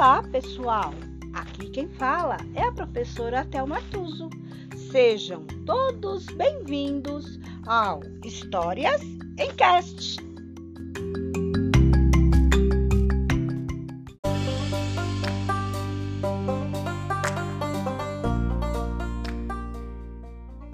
[0.00, 0.94] Olá, pessoal!
[1.34, 4.30] Aqui quem fala é a professora Thelma Tuso.
[4.90, 10.16] Sejam todos bem-vindos ao Histórias em Cast.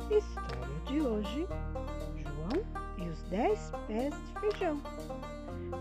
[0.09, 1.49] História de hoje:
[2.23, 2.65] João
[3.05, 4.81] e os Dez Pés de Feijão.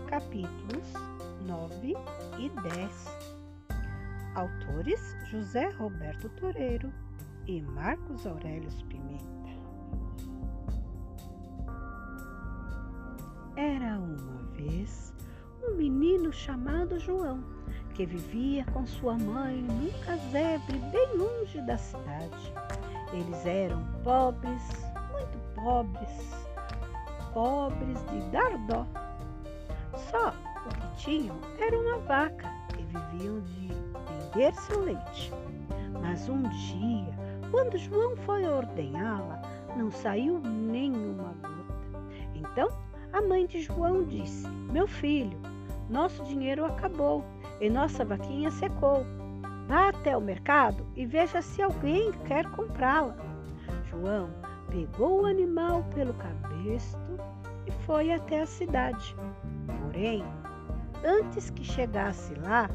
[0.08, 0.92] Capítulos
[1.46, 1.96] 9
[2.40, 3.15] e 10.
[4.36, 6.92] Autores José Roberto Toreiro
[7.46, 9.24] e Marcos Aurélio Pimenta.
[13.56, 15.14] Era uma vez
[15.66, 17.42] um menino chamado João
[17.94, 22.52] que vivia com sua mãe num casebre bem longe da cidade.
[23.14, 24.62] Eles eram pobres,
[25.12, 26.46] muito pobres,
[27.32, 28.86] pobres de dar dó.
[30.10, 33.75] Só o que tinham era uma vaca e viviam de
[34.36, 35.32] vender seu leite.
[36.00, 37.14] Mas um dia,
[37.50, 39.40] quando João foi ordenhá-la,
[39.76, 42.04] não saiu nenhuma gota.
[42.34, 42.68] Então
[43.12, 45.38] a mãe de João disse: Meu filho,
[45.88, 47.24] nosso dinheiro acabou
[47.60, 49.04] e nossa vaquinha secou.
[49.66, 53.16] Vá até o mercado e veja se alguém quer comprá-la.
[53.90, 54.28] João
[54.68, 56.98] pegou o animal pelo cabresto
[57.66, 59.16] e foi até a cidade.
[59.82, 60.22] Porém,
[61.04, 62.68] Antes que chegasse lá,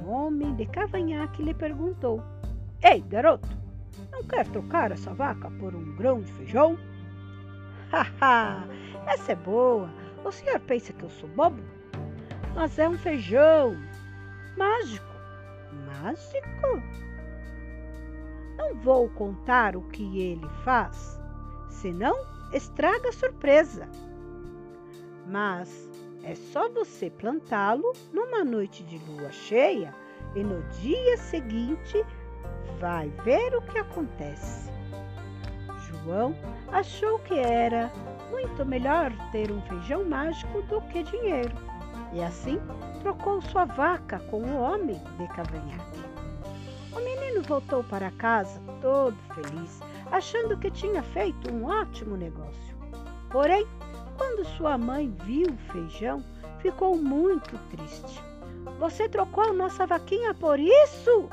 [0.00, 2.22] um homem de cavanhaque lhe perguntou:
[2.82, 3.48] Ei, garoto,
[4.10, 6.78] não quer trocar essa vaca por um grão de feijão?
[7.92, 8.66] Haha,
[9.06, 9.90] essa é boa.
[10.24, 11.62] O senhor pensa que eu sou bobo?
[12.54, 13.76] Mas é um feijão
[14.56, 15.06] mágico.
[15.86, 16.82] Mágico?
[18.56, 21.18] Não vou contar o que ele faz,
[21.70, 22.14] senão
[22.52, 23.88] estraga a surpresa.
[25.26, 25.89] Mas
[26.24, 29.94] é só você plantá-lo numa noite de lua cheia
[30.34, 32.04] e no dia seguinte
[32.78, 34.70] vai ver o que acontece.
[35.86, 36.34] João
[36.68, 37.90] achou que era
[38.30, 41.52] muito melhor ter um feijão mágico do que dinheiro
[42.12, 42.60] e assim
[43.02, 46.00] trocou sua vaca com o homem de cavanhaque.
[46.92, 52.76] O menino voltou para casa todo feliz, achando que tinha feito um ótimo negócio.
[53.30, 53.66] Porém,
[54.20, 56.22] quando sua mãe viu o feijão,
[56.58, 58.22] ficou muito triste.
[58.78, 61.30] Você trocou nossa vaquinha por isso?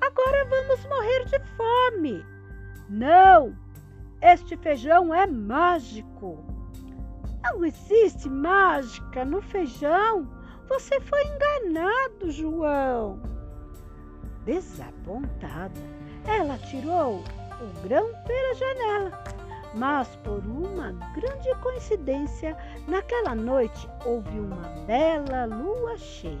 [0.00, 2.26] Agora vamos morrer de fome.
[2.88, 3.56] Não!
[4.20, 6.44] Este feijão é mágico.
[7.44, 10.28] Não existe mágica no feijão.
[10.68, 13.22] Você foi enganado, João.
[14.44, 15.80] Desapontada,
[16.26, 17.22] ela tirou
[17.60, 19.41] o grão pela janela
[19.74, 22.56] mas por uma grande coincidência,
[22.86, 26.38] naquela noite houve uma bela lua cheia.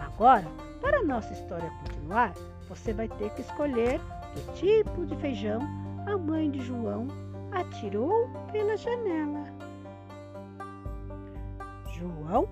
[0.00, 0.46] Agora,
[0.80, 2.32] para nossa história continuar,
[2.68, 4.00] você vai ter que escolher
[4.34, 5.60] que tipo de feijão
[6.06, 7.06] a mãe de João
[7.52, 9.44] atirou pela janela.
[11.92, 12.48] João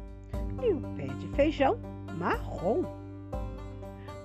[0.62, 1.78] e o pé de feijão
[2.18, 2.84] marrom.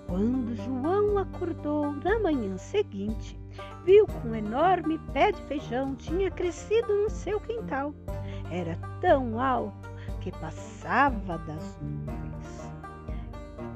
[0.08, 3.40] Quando João acordou na manhã seguinte,
[3.86, 7.94] viu que um enorme pé de feijão tinha crescido no seu quintal.
[8.52, 9.90] Era tão alto
[10.22, 12.74] que passava das nuvens.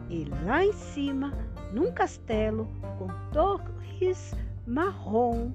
[0.10, 1.32] E lá em cima,
[1.72, 5.52] num castelo com torres marrom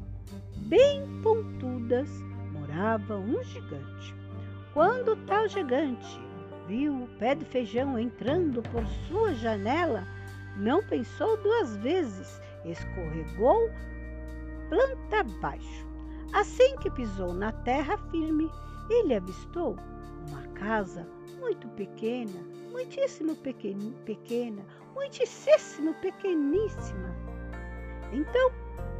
[0.69, 2.09] bem pontudas,
[2.53, 4.15] morava um gigante.
[4.73, 6.21] Quando tal gigante
[6.69, 10.05] viu o pé de feijão entrando por sua janela,
[10.57, 13.69] não pensou duas vezes, escorregou
[14.75, 15.87] planta abaixo.
[16.33, 18.51] Assim que pisou na terra firme,
[18.91, 19.77] ele avistou
[20.29, 21.07] uma casa
[21.39, 22.41] muito pequena,
[22.73, 27.15] muitíssimo pequena, pequena, muitíssimo pequeníssima.
[28.13, 28.51] Então,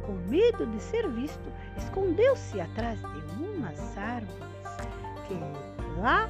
[0.05, 4.39] com medo de ser visto, escondeu-se atrás de umas árvores,
[5.27, 5.33] que
[5.99, 6.29] lá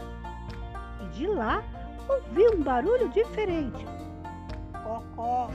[1.03, 1.63] e de lá
[2.09, 3.85] ouviu um barulho diferente.
[4.83, 5.51] Cocó,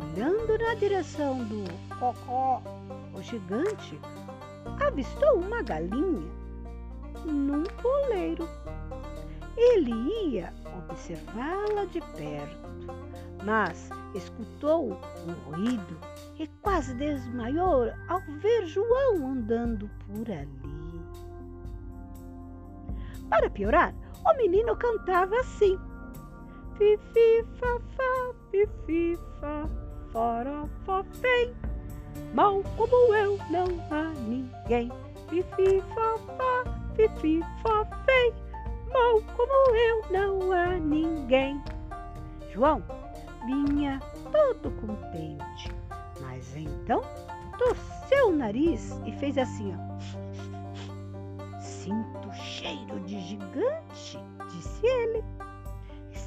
[0.00, 1.64] Olhando na direção do
[1.98, 2.62] Cocó,
[3.14, 4.00] o gigante
[4.86, 6.30] avistou uma galinha
[7.26, 8.48] num poleiro.
[9.56, 9.92] Ele
[10.30, 10.52] ia
[10.88, 12.68] observá-la de perto,
[13.44, 15.98] mas escutou um ruído
[16.38, 21.02] e quase desmaiou ao ver João andando por ali.
[23.28, 23.94] Para piorar,
[24.26, 25.78] o menino cantava assim:
[26.82, 31.54] Fifi, fafá, fifi, fafá vem.
[32.34, 34.90] Mal como eu não há ninguém.
[35.28, 36.64] Fifi, fofá,
[36.96, 37.38] fifi.
[38.92, 41.62] Mal como eu não há ninguém.
[42.52, 42.82] João
[43.46, 44.00] vinha
[44.32, 45.72] todo contente,
[46.20, 47.00] mas então
[47.58, 49.78] torceu o nariz e fez assim, ó.
[51.60, 54.18] Sinto cheiro de gigante,
[54.50, 55.31] disse ele.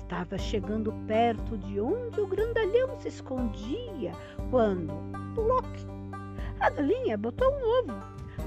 [0.06, 4.12] Estava chegando perto de onde o grandalhão se escondia
[4.52, 4.94] quando,
[5.34, 5.66] ploc,
[6.60, 7.94] a galinha botou um ovo.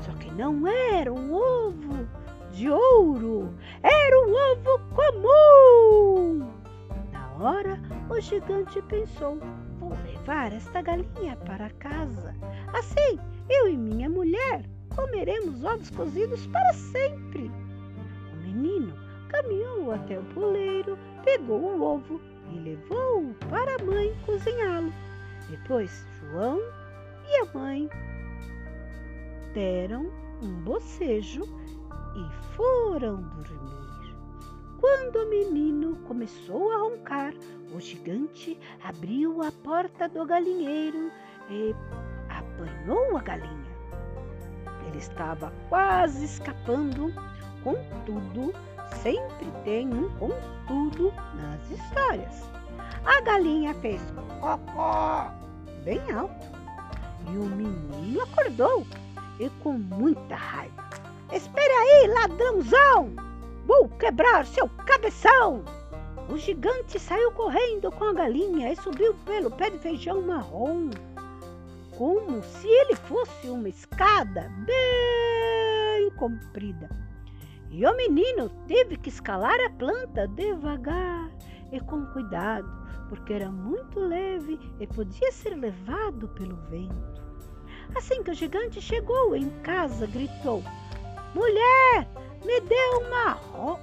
[0.03, 2.09] Só que não era um ovo
[2.53, 3.53] de ouro,
[3.83, 6.49] era um ovo comum.
[7.11, 7.77] Na hora,
[8.09, 9.41] o gigante pensou:
[9.81, 12.37] vou levar esta galinha para casa.
[12.73, 13.19] Assim,
[13.49, 14.65] eu e minha mulher
[14.95, 17.51] comeremos ovos cozidos para sempre.
[18.33, 18.95] O menino
[19.29, 20.97] caminhou até o poleiro,
[21.29, 22.21] pegou o ovo
[22.51, 24.91] e levou-o para a mãe cozinhá-lo.
[25.51, 26.59] Depois, João
[27.29, 27.91] e a mãe
[29.53, 30.11] deram
[30.43, 31.43] um bocejo
[32.17, 34.17] e foram dormir.
[34.81, 37.35] Quando o menino começou a roncar,
[37.75, 41.11] o gigante abriu a porta do galinheiro
[41.51, 41.75] e
[42.31, 43.69] apanhou a galinha.
[44.87, 47.13] Ele estava quase escapando,
[47.63, 48.55] contudo,
[48.97, 52.43] sempre tem um contudo nas histórias.
[53.05, 54.01] A galinha fez
[54.41, 55.33] cocó
[55.85, 56.47] bem alto
[57.31, 58.87] e o menino acordou
[59.39, 60.89] e com muita raiva.
[61.33, 63.13] Espere aí, ladrãozão!
[63.67, 65.65] Vou quebrar seu cabeção!
[66.29, 70.91] O gigante saiu correndo com a galinha e subiu pelo pé de feijão marrom,
[71.97, 76.89] como se ele fosse uma escada bem comprida.
[77.71, 81.31] E o menino teve que escalar a planta devagar
[81.71, 82.69] e com cuidado,
[83.09, 87.23] porque era muito leve e podia ser levado pelo vento.
[87.95, 90.63] Assim que o gigante chegou em casa, gritou:
[91.35, 92.09] Mulher,
[92.45, 93.79] me dê uma, ro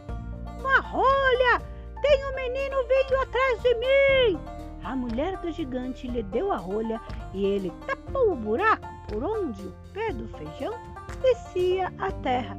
[0.60, 1.62] uma rolha!
[2.02, 4.40] Tem um menino vindo atrás de mim!
[4.84, 7.02] A mulher do gigante lhe deu a rolha
[7.34, 10.74] e ele tapou o buraco por onde o pé do feijão
[11.22, 12.56] descia à terra.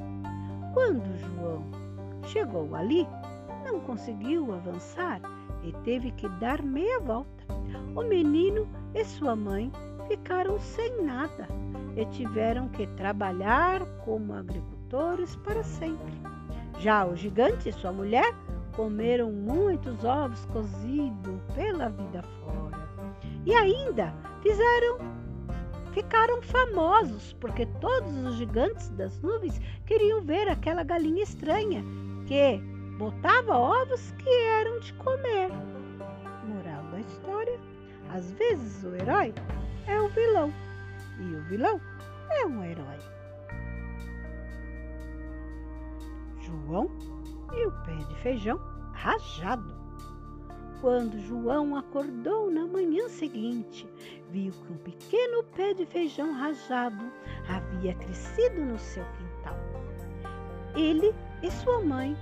[0.77, 1.65] Quando João
[2.27, 3.09] chegou ali,
[3.65, 5.23] não conseguiu avançar
[5.65, 7.47] e teve que dar meia volta.
[7.95, 9.73] O menino e sua mãe
[10.07, 11.49] ficaram sem nada
[11.97, 16.13] e tiveram que trabalhar como agricultores para sempre.
[16.79, 18.35] Já o gigante e sua mulher
[18.75, 22.87] comeram muitos ovos cozidos pela vida fora
[23.47, 24.13] e ainda
[24.43, 24.99] fizeram
[25.97, 31.83] ficaram famosos porque todos os gigantes das nuvens queriam ver aquela galinha estranha
[32.27, 32.59] que
[32.99, 35.49] botava ovos que eram de comer.
[36.45, 37.59] Moral da história:
[38.11, 39.33] às vezes o herói
[39.87, 40.53] é o vilão
[41.19, 41.81] e o vilão
[42.29, 42.99] é um herói.
[46.43, 46.91] João
[47.55, 48.61] e o pé de feijão
[48.93, 49.86] rajado.
[50.81, 53.89] Quando João acordou na manhã seguinte,
[54.31, 57.11] viu que um pequeno pé de feijão rajado
[57.49, 59.57] havia crescido no seu quintal.
[60.75, 62.17] Ele e sua mãe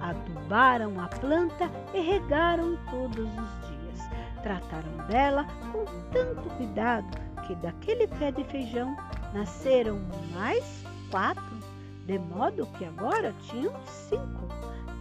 [0.00, 4.08] adubaram a planta e regaram todos os dias.
[4.42, 7.06] Trataram dela com tanto cuidado
[7.46, 8.96] que daquele pé de feijão
[9.32, 10.00] nasceram
[10.32, 11.58] mais quatro,
[12.04, 14.48] de modo que agora tinham cinco.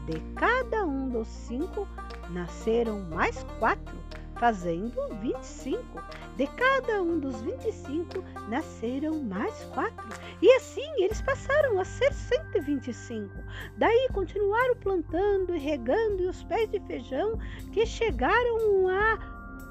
[0.05, 1.85] De cada um dos cinco
[2.29, 3.97] nasceram mais quatro,
[4.35, 6.01] fazendo vinte e cinco.
[6.35, 10.07] De cada um dos vinte e cinco nasceram mais quatro.
[10.41, 13.37] E assim eles passaram a ser cento e vinte e cinco.
[13.77, 17.39] Daí continuaram plantando e regando e os pés de feijão
[17.71, 19.17] que chegaram a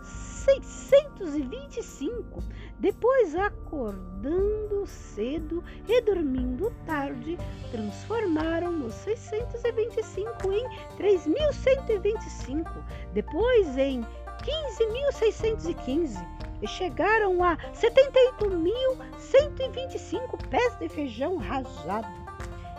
[0.03, 2.43] 625.
[2.79, 7.39] Depois, acordando cedo e dormindo tarde,
[7.71, 10.69] transformaram os 625 em
[10.99, 12.71] 3.125,
[13.15, 14.05] depois em
[14.43, 22.09] 15.615 e chegaram a 78.125 pés de feijão rajado.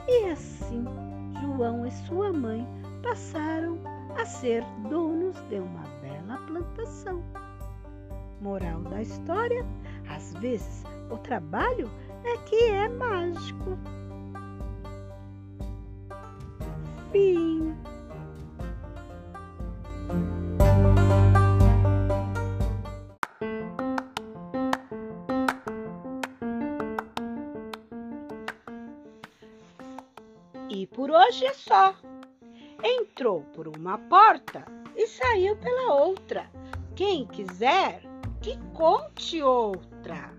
[0.08, 0.86] E assim,
[1.42, 2.66] João e sua mãe
[3.04, 3.78] passaram
[4.18, 7.22] a ser donos de uma bela plantação.
[8.42, 9.66] Moral da história:
[10.18, 11.90] às vezes o trabalho
[12.26, 13.78] é que é mágico.
[17.12, 17.76] Fim.
[30.70, 31.96] E por hoje é só.
[32.84, 36.50] Entrou por uma porta e saiu pela outra.
[36.96, 38.07] Quem quiser
[38.48, 40.34] que conte outra.